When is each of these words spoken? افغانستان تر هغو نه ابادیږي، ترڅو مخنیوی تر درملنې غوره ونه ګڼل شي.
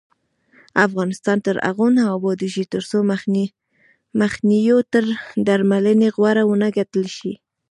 افغانستان 0.85 1.37
تر 1.45 1.55
هغو 1.67 1.87
نه 1.97 2.03
ابادیږي، 2.17 2.63
ترڅو 2.73 2.97
مخنیوی 4.21 4.75
تر 4.93 5.03
درملنې 5.47 6.09
غوره 6.15 6.43
ونه 6.47 6.69
ګڼل 6.77 7.05
شي. 7.17 7.33